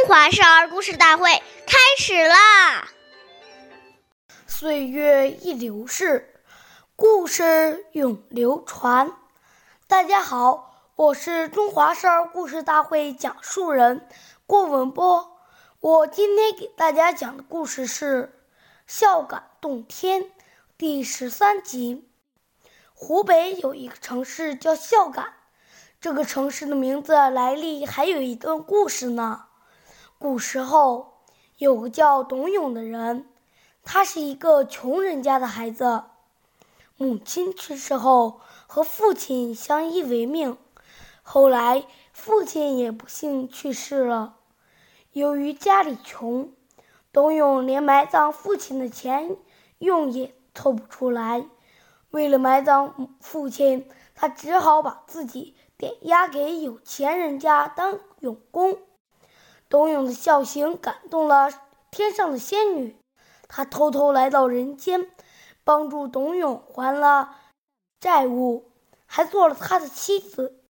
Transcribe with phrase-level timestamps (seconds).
[0.00, 1.30] 中华少儿故事大会
[1.66, 2.88] 开始啦！
[4.46, 6.40] 岁月易流逝，
[6.96, 9.12] 故事永流传。
[9.86, 14.08] 大家好，我是中华少儿故事大会讲述人
[14.46, 15.36] 郭文波。
[15.80, 18.22] 我今天给大家讲的故事是
[18.86, 20.22] 《孝感动天》
[20.78, 22.08] 第十三集。
[22.94, 25.34] 湖北有一个城市叫孝感，
[26.00, 29.48] 这个城市的名字来历还有一段故事呢。
[30.22, 31.14] 古时候，
[31.56, 33.26] 有个叫董永的人，
[33.82, 36.02] 他是一个穷人家的孩子。
[36.98, 40.58] 母亲去世后，和父亲相依为命。
[41.22, 44.36] 后来，父亲也不幸去世了。
[45.12, 46.52] 由于家里穷，
[47.14, 49.38] 董永连埋葬父亲的钱
[49.78, 51.46] 用也凑不出来。
[52.10, 58.76] 为了埋葬父亲，他只好把自己抵押给有钱人家当佣工。
[59.70, 61.48] 董永的孝行感动了
[61.92, 62.96] 天上的仙女，
[63.46, 65.08] 她偷偷来到人间，
[65.62, 67.36] 帮助董永还了
[68.00, 68.68] 债务，
[69.06, 70.60] 还做了他的妻子。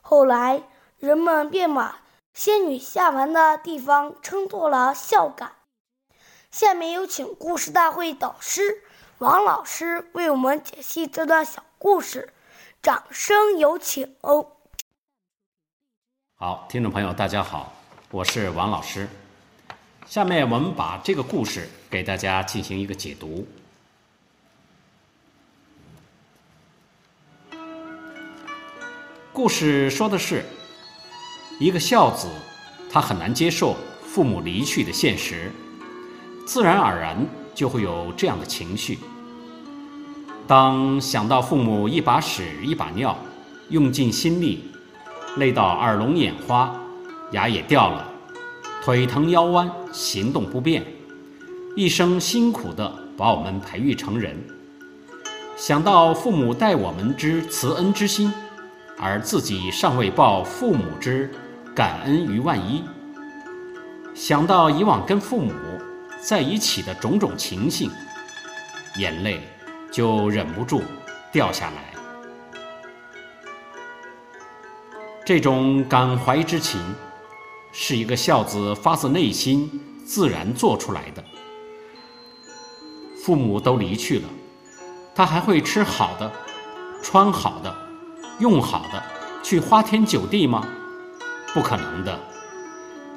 [0.00, 0.62] 后来
[0.98, 2.00] 人们便把
[2.32, 5.56] 仙女下凡的地方称作了孝感。
[6.52, 8.84] 下面有请故事大会导师
[9.18, 12.32] 王老师为我们解析这段小故事，
[12.80, 14.16] 掌声有请。
[16.36, 17.72] 好，听众朋友，大家好。
[18.10, 19.06] 我是王老师，
[20.06, 23.46] 下面我们把这个故事给大家进行一个解读。
[29.30, 30.42] 故事说的是，
[31.60, 32.28] 一个孝子，
[32.90, 35.52] 他很难接受父母离去的现实，
[36.46, 37.14] 自然而然
[37.54, 38.98] 就会有这样的情绪。
[40.46, 43.14] 当想到父母一把屎一把尿，
[43.68, 44.64] 用尽心力，
[45.36, 46.74] 累到耳聋眼花。
[47.32, 48.06] 牙也掉了，
[48.82, 50.82] 腿疼腰弯，行动不便，
[51.76, 54.34] 一生辛苦的把我们培育成人。
[55.54, 58.32] 想到父母待我们之慈恩之心，
[58.96, 61.30] 而自己尚未报父母之
[61.74, 62.82] 感恩于万一；
[64.14, 65.52] 想到以往跟父母
[66.20, 67.90] 在一起的种种情形，
[68.96, 69.40] 眼泪
[69.90, 70.80] 就忍不住
[71.30, 71.84] 掉下来。
[75.26, 76.80] 这种感怀之情。
[77.80, 79.70] 是一个孝子发自内心
[80.04, 81.24] 自然做出来的。
[83.24, 84.28] 父母都离去了，
[85.14, 86.30] 他还会吃好的、
[87.00, 87.72] 穿好的、
[88.40, 89.00] 用好的，
[89.44, 90.66] 去花天酒地吗？
[91.54, 92.18] 不可能的。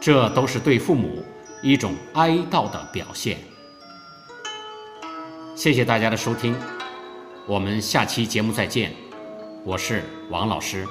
[0.00, 1.22] 这都是对父母
[1.62, 3.36] 一种哀悼的表现。
[5.54, 6.56] 谢谢大家的收听，
[7.46, 8.94] 我们下期节目再见。
[9.64, 10.86] 我是王老师。